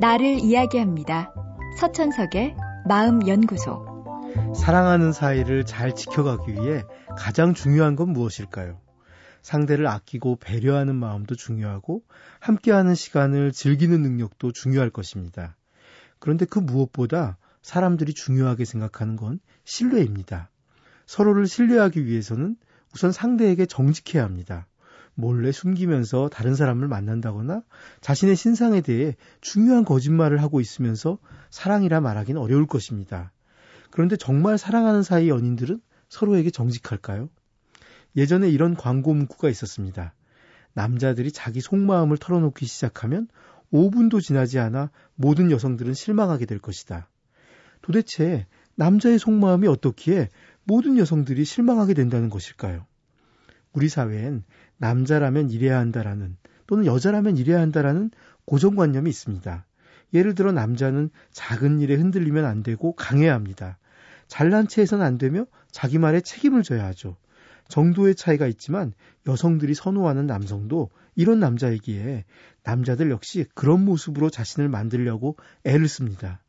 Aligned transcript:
나를 0.00 0.38
이야기합니다. 0.38 1.34
서천석의 1.80 2.54
마음연구소. 2.86 4.54
사랑하는 4.54 5.12
사이를 5.12 5.66
잘 5.66 5.92
지켜가기 5.92 6.52
위해 6.52 6.84
가장 7.16 7.52
중요한 7.52 7.96
건 7.96 8.10
무엇일까요? 8.10 8.80
상대를 9.42 9.88
아끼고 9.88 10.36
배려하는 10.36 10.94
마음도 10.94 11.34
중요하고 11.34 12.04
함께하는 12.38 12.94
시간을 12.94 13.50
즐기는 13.50 14.00
능력도 14.00 14.52
중요할 14.52 14.90
것입니다. 14.90 15.56
그런데 16.20 16.44
그 16.44 16.60
무엇보다 16.60 17.36
사람들이 17.62 18.14
중요하게 18.14 18.66
생각하는 18.66 19.16
건 19.16 19.40
신뢰입니다. 19.64 20.50
서로를 21.06 21.48
신뢰하기 21.48 22.06
위해서는 22.06 22.56
우선 22.94 23.10
상대에게 23.10 23.66
정직해야 23.66 24.22
합니다. 24.22 24.68
몰래 25.20 25.50
숨기면서 25.50 26.28
다른 26.28 26.54
사람을 26.54 26.86
만난다거나 26.86 27.62
자신의 28.00 28.36
신상에 28.36 28.80
대해 28.80 29.16
중요한 29.40 29.84
거짓말을 29.84 30.40
하고 30.40 30.60
있으면서 30.60 31.18
사랑이라 31.50 32.00
말하기는 32.00 32.40
어려울 32.40 32.68
것입니다. 32.68 33.32
그런데 33.90 34.14
정말 34.14 34.58
사랑하는 34.58 35.02
사이 35.02 35.28
연인들은 35.28 35.80
서로에게 36.08 36.50
정직할까요? 36.52 37.30
예전에 38.14 38.48
이런 38.48 38.76
광고 38.76 39.12
문구가 39.12 39.50
있었습니다. 39.50 40.14
남자들이 40.72 41.32
자기 41.32 41.60
속마음을 41.60 42.16
털어놓기 42.18 42.64
시작하면 42.66 43.26
5분도 43.72 44.22
지나지 44.22 44.60
않아 44.60 44.92
모든 45.16 45.50
여성들은 45.50 45.94
실망하게 45.94 46.46
될 46.46 46.60
것이다. 46.60 47.10
도대체 47.82 48.46
남자의 48.76 49.18
속마음이 49.18 49.66
어떻기에 49.66 50.28
모든 50.62 50.96
여성들이 50.96 51.44
실망하게 51.44 51.94
된다는 51.94 52.30
것일까요? 52.30 52.86
우리 53.72 53.88
사회엔 53.88 54.44
남자라면 54.76 55.50
이래야 55.50 55.78
한다라는 55.78 56.36
또는 56.66 56.86
여자라면 56.86 57.36
이래야 57.36 57.60
한다라는 57.60 58.10
고정관념이 58.44 59.08
있습니다. 59.10 59.66
예를 60.14 60.34
들어 60.34 60.52
남자는 60.52 61.10
작은 61.32 61.80
일에 61.80 61.94
흔들리면 61.94 62.44
안 62.44 62.62
되고 62.62 62.94
강해야 62.94 63.34
합니다. 63.34 63.78
잘난 64.26 64.68
체해서는 64.68 65.04
안 65.04 65.18
되며 65.18 65.46
자기 65.70 65.98
말에 65.98 66.20
책임을 66.20 66.62
져야 66.62 66.86
하죠. 66.86 67.16
정도의 67.68 68.14
차이가 68.14 68.46
있지만 68.46 68.92
여성들이 69.26 69.74
선호하는 69.74 70.26
남성도 70.26 70.90
이런 71.14 71.40
남자이기에 71.40 72.24
남자들 72.62 73.10
역시 73.10 73.44
그런 73.54 73.84
모습으로 73.84 74.30
자신을 74.30 74.68
만들려고 74.68 75.36
애를 75.64 75.88
씁니다. 75.88 76.42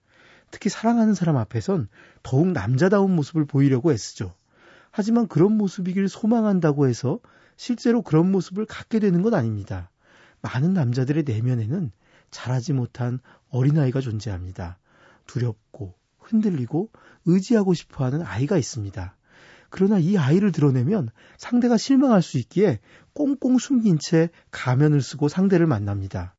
특히 0.51 0.69
사랑하는 0.69 1.13
사람 1.13 1.37
앞에선 1.37 1.87
더욱 2.23 2.51
남자다운 2.51 3.15
모습을 3.15 3.45
보이려고 3.45 3.91
애쓰죠. 3.91 4.33
하지만 4.99 5.29
그런 5.29 5.53
모습이길 5.53 6.09
소망한다고 6.09 6.85
해서 6.85 7.21
실제로 7.55 8.01
그런 8.01 8.29
모습을 8.33 8.65
갖게 8.65 8.99
되는 8.99 9.21
건 9.21 9.33
아닙니다. 9.33 9.89
많은 10.41 10.73
남자들의 10.73 11.23
내면에는 11.23 11.93
자라지 12.31 12.73
못한 12.73 13.19
어린아이가 13.49 14.01
존재합니다. 14.01 14.77
두렵고 15.25 15.93
흔들리고 16.17 16.89
의지하고 17.23 17.73
싶어 17.73 18.03
하는 18.03 18.23
아이가 18.23 18.57
있습니다. 18.57 19.15
그러나 19.69 19.99
이 19.99 20.17
아이를 20.17 20.51
드러내면 20.51 21.07
상대가 21.37 21.77
실망할 21.77 22.21
수 22.21 22.37
있기에 22.37 22.81
꽁꽁 23.13 23.57
숨긴 23.57 23.99
채 23.99 24.29
가면을 24.51 25.01
쓰고 25.01 25.29
상대를 25.29 25.65
만납니다. 25.65 26.35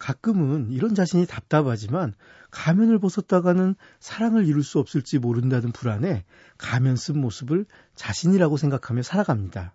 가끔은 0.00 0.72
이런 0.72 0.94
자신이 0.94 1.26
답답하지만 1.26 2.14
가면을 2.50 2.98
벗었다가는 2.98 3.76
사랑을 4.00 4.46
이룰 4.46 4.64
수 4.64 4.78
없을지 4.78 5.18
모른다는 5.18 5.72
불안에 5.72 6.24
가면 6.56 6.96
쓴 6.96 7.20
모습을 7.20 7.66
자신이라고 7.94 8.56
생각하며 8.56 9.02
살아갑니다. 9.02 9.74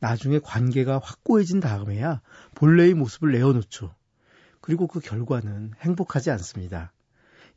나중에 0.00 0.38
관계가 0.42 1.00
확고해진 1.04 1.60
다음에야 1.60 2.22
본래의 2.54 2.94
모습을 2.94 3.32
내어놓죠. 3.32 3.94
그리고 4.62 4.86
그 4.86 5.00
결과는 5.00 5.72
행복하지 5.80 6.30
않습니다. 6.30 6.92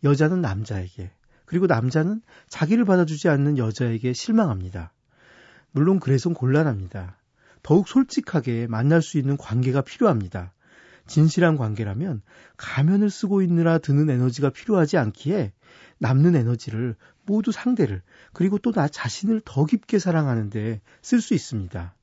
여자는 0.03 0.41
남자에게, 0.41 1.11
그리고 1.45 1.65
남자는 1.65 2.21
자기를 2.49 2.83
받아주지 2.83 3.29
않는 3.29 3.57
여자에게 3.57 4.11
실망합니다. 4.11 4.91
물론 5.71 6.01
그래선 6.01 6.33
곤란합니다. 6.33 7.17
더욱 7.63 7.87
솔직하게 7.87 8.67
만날 8.67 9.01
수 9.01 9.17
있는 9.17 9.37
관계가 9.37 9.81
필요합니다. 9.81 10.51
진실한 11.07 11.57
관계라면 11.57 12.21
가면을 12.57 13.09
쓰고 13.09 13.41
있느라 13.41 13.77
드는 13.77 14.09
에너지가 14.09 14.49
필요하지 14.49 14.97
않기에 14.97 15.53
남는 15.99 16.35
에너지를 16.35 16.95
모두 17.25 17.51
상대를 17.51 18.01
그리고 18.33 18.57
또 18.57 18.71
나 18.71 18.87
자신을 18.87 19.41
더 19.45 19.65
깊게 19.65 19.99
사랑하는데 19.99 20.81
쓸 21.01 21.21
수 21.21 21.33
있습니다. 21.33 21.95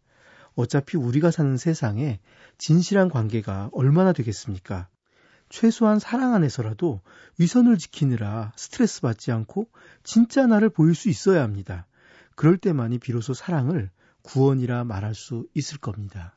어차피 0.55 0.97
우리가 0.97 1.31
사는 1.31 1.57
세상에 1.57 2.21
진실한 2.59 3.09
관계가 3.09 3.71
얼마나 3.73 4.13
되겠습니까? 4.13 4.89
최소한 5.49 5.99
사랑 5.99 6.35
안에서라도 6.35 7.01
위선을 7.39 7.79
지키느라 7.79 8.53
스트레스 8.57 9.01
받지 9.01 9.33
않고 9.33 9.69
진짜 10.03 10.47
나를 10.47 10.69
보일 10.69 10.95
수 10.95 11.09
있어야 11.09 11.43
합니다. 11.43 11.87
그럴 12.35 12.59
때만이 12.59 12.99
비로소 12.99 13.35
사랑을 13.35 13.91
구원이라 14.23 14.85
말할 14.85 15.15
수 15.15 15.47
있을 15.55 15.79
겁니다. 15.79 16.37